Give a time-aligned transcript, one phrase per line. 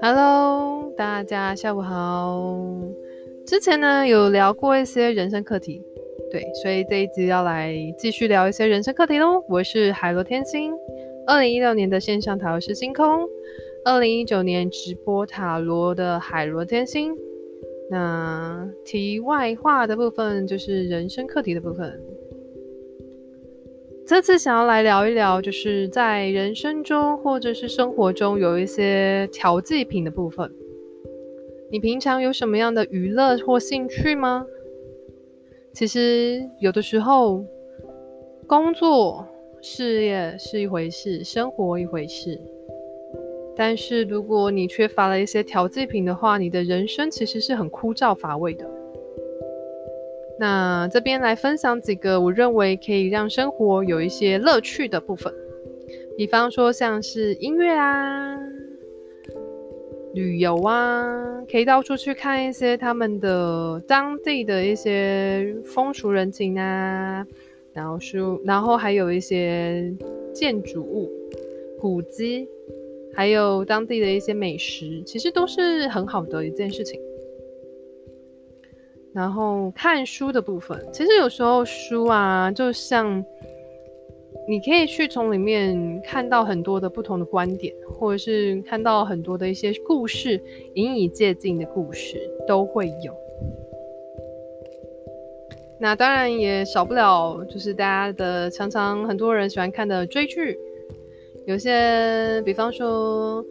[0.00, 2.42] Hello，大家下午好。
[3.46, 5.82] 之前呢有聊过一些人生课题，
[6.30, 9.44] 对，所以这一集要来继续聊一些人生课题喽。
[9.48, 10.72] 我是海螺天星，
[11.26, 13.28] 二零一六年的线上塔罗师星空，
[13.84, 17.16] 二零一九年直播塔罗的海螺天星。
[17.90, 22.17] 那题外话的部分就是人生课题的部分。
[24.08, 30.50] 这次想要来聊一聊，就是在人生中或者是生活中有一些调剂品的部分。
[31.70, 34.46] 你平常有什么样的娱乐或兴趣吗？
[35.74, 37.44] 其实有的时候，
[38.46, 39.28] 工作、
[39.60, 42.40] 事业是一回事，生活一回事。
[43.54, 48.66] 但是如果你缺乏了一些调剂品的话，你的人生其实是很枯燥乏味的。
[50.38, 55.32] 那这边来分享几个我认为可以让生活有一些乐趣的部分，
[56.16, 58.38] 比方说像是音乐啊、
[60.14, 67.26] 旅游啊，可以到处去看一些他们的当地的一些风俗人情啊，
[67.72, 69.92] 然后书，然后还有一些
[70.32, 71.10] 建筑物、
[71.80, 72.48] 古迹，
[73.12, 77.00] 还有当地的一些美食，其实都是很好的一件事情。
[79.18, 83.24] 然后看书的部分，其实有时候书啊，就像
[84.46, 90.40] 你可以去从里面看到很多的不同的观点，或者是看到很多的一些故事，
[90.74, 93.12] 引以借鉴的故事都会有。
[95.80, 100.56] 那当然也少不了，就是大家的常常很多人喜欢看的追剧，
[101.44, 103.44] 有些比方说。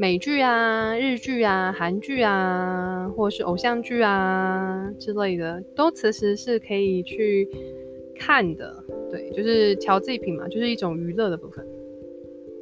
[0.00, 7.48] 美剧啊、日剧啊、韩剧啊，或是偶像剧啊之类的，都其实是可以去
[8.16, 8.72] 看的。
[9.10, 11.66] 对，就是调剂品嘛，就是一种娱乐的部分。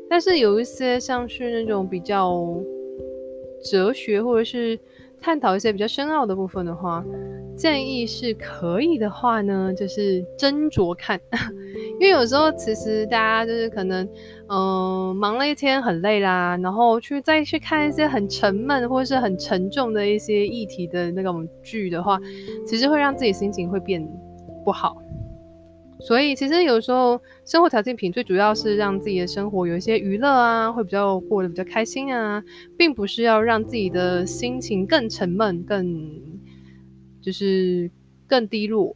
[0.09, 2.59] 但是有一些像是那种比较
[3.63, 4.79] 哲学，或者是
[5.21, 7.05] 探讨一些比较深奥的部分的话，
[7.55, 11.21] 建议是可以的话呢，就是斟酌看。
[11.99, 14.07] 因为有时候其实大家就是可能，
[14.49, 22.21] 嗯、忙了一天很累啦，然后去再去看一些很沉闷或者是很沉重的一些议题的那种剧的话，
[22.67, 24.07] 其实会让自己心情会变
[24.65, 24.97] 不好。
[25.99, 32.45] 所以其实有时候生活调剂品最主要是让自己的生活有一些娱乐啊，会比较过得比较开心啊，
[32.77, 36.21] 并不是要让自己的心情更沉闷、更
[37.23, 37.91] 就是
[38.27, 38.95] 更低落。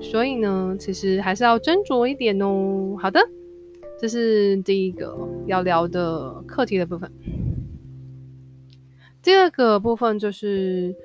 [0.00, 2.96] 所以呢，其实还是要斟酌一点哦。
[2.98, 3.20] 好的，
[3.98, 7.10] 这是第一个要聊的课题的部分。
[9.22, 10.96] 第二个部分就是，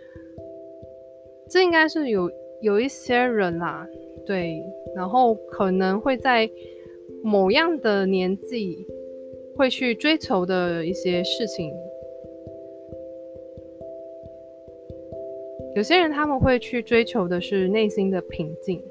[1.49, 2.31] 这应该是有
[2.61, 3.85] 有一些人啦，
[4.25, 4.63] 对，
[4.95, 6.49] 然后可能会在
[7.21, 8.87] 某样的年纪
[9.57, 11.73] 会去追求的一些事情。
[15.75, 18.81] 有些人他们会去追求的是内心的平静。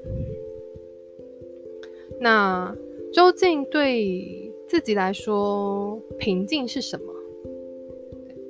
[2.19, 2.75] 那
[3.11, 7.05] 究竟对自己来说，平静是什么？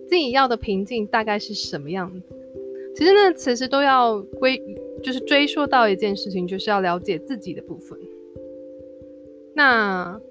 [0.07, 2.35] 自己要的平静大概是什么样子？
[2.95, 4.61] 其实呢，其实都要归，
[5.01, 7.97] 就是追溯到一件事情，就是要了解自己的部分。
[9.53, 10.21] 那。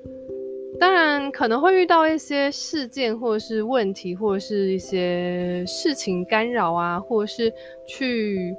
[0.81, 7.53] 当然可能会遇到一些事件，或者是问题，或者是一些事情干扰啊，或者是
[7.87, 8.55] 去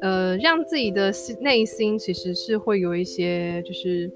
[0.00, 4.10] 呃让自己的内心其实是会有一些就是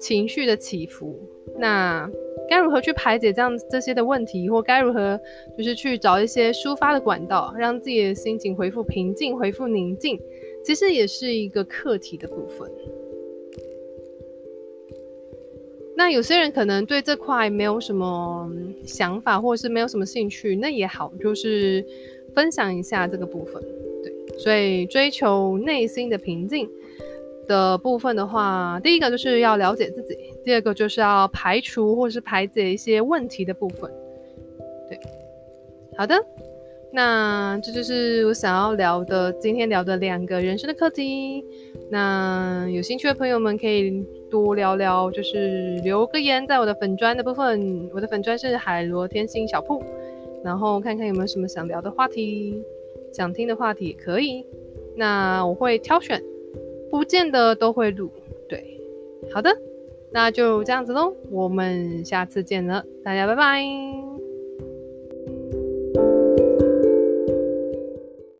[0.00, 1.18] 情绪的起伏。
[1.58, 2.08] 那
[2.48, 5.20] 该如何去排解这样这些的问题，或该如何
[5.58, 10.18] 就是去找一些抒发的管道，让自己的心情恢复平静、恢复宁静，
[10.64, 12.70] 其实也是一个课题的部分。
[16.00, 18.50] 那有些人可能对这块没有什么
[18.86, 21.84] 想法，或者是没有什么兴趣，那也好，就是
[22.34, 23.62] 分享一下这个部分。
[24.02, 26.66] 对，所以追求内心的平静
[27.46, 33.92] 的部分的话，第一个就是要了解自己，第二个就是要排除或者是排解一些问题的部分。
[34.88, 34.98] 对，
[35.98, 36.14] 好的，
[36.92, 41.44] 那这就是我想要聊的，今天聊的两个人生的课题。
[41.90, 44.04] 那有兴趣的朋友们可以。
[44.30, 49.82] 多聊聊，就是留个言在我的粉专的部分，我的粉专是海螺天星小铺，
[50.44, 52.62] 然后看看有没有什么想聊的话题，
[53.12, 54.46] 想听的话题也可以，
[54.94, 56.22] 那我会挑选，
[56.92, 58.08] 不见得都会录，
[58.48, 58.80] 对，
[59.34, 59.50] 好的，
[60.12, 64.09] 那就这样子喽，我们下次见了，大家拜拜。